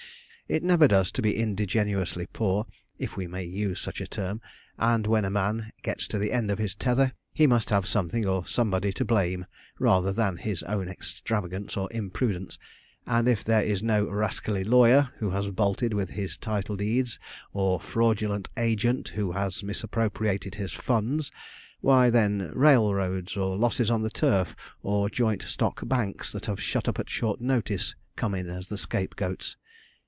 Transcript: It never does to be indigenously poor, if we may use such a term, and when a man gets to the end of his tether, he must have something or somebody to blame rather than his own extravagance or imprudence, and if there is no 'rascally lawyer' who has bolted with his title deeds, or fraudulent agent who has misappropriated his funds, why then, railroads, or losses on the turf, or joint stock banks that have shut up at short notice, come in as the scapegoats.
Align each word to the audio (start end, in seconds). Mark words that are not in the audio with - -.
It 0.49 0.63
never 0.63 0.85
does 0.85 1.13
to 1.13 1.21
be 1.21 1.35
indigenously 1.39 2.27
poor, 2.33 2.65
if 2.99 3.15
we 3.15 3.25
may 3.25 3.45
use 3.45 3.79
such 3.79 4.01
a 4.01 4.05
term, 4.05 4.41
and 4.77 5.07
when 5.07 5.23
a 5.23 5.29
man 5.29 5.71
gets 5.81 6.09
to 6.09 6.17
the 6.19 6.33
end 6.33 6.51
of 6.51 6.57
his 6.59 6.75
tether, 6.75 7.13
he 7.31 7.47
must 7.47 7.69
have 7.69 7.87
something 7.87 8.25
or 8.25 8.45
somebody 8.45 8.91
to 8.91 9.05
blame 9.05 9.45
rather 9.79 10.11
than 10.11 10.35
his 10.35 10.61
own 10.63 10.89
extravagance 10.89 11.77
or 11.77 11.87
imprudence, 11.93 12.59
and 13.07 13.29
if 13.29 13.45
there 13.45 13.61
is 13.61 13.81
no 13.81 14.03
'rascally 14.09 14.65
lawyer' 14.65 15.13
who 15.19 15.29
has 15.29 15.47
bolted 15.51 15.93
with 15.93 16.09
his 16.09 16.37
title 16.37 16.75
deeds, 16.75 17.17
or 17.53 17.79
fraudulent 17.79 18.49
agent 18.57 19.07
who 19.15 19.31
has 19.31 19.63
misappropriated 19.63 20.55
his 20.55 20.73
funds, 20.73 21.31
why 21.79 22.09
then, 22.09 22.51
railroads, 22.53 23.37
or 23.37 23.57
losses 23.57 23.89
on 23.89 24.01
the 24.01 24.09
turf, 24.09 24.53
or 24.83 25.09
joint 25.09 25.43
stock 25.43 25.87
banks 25.87 26.29
that 26.33 26.47
have 26.47 26.61
shut 26.61 26.89
up 26.89 26.99
at 26.99 27.09
short 27.09 27.39
notice, 27.39 27.95
come 28.17 28.35
in 28.35 28.49
as 28.49 28.67
the 28.67 28.77
scapegoats. 28.77 29.55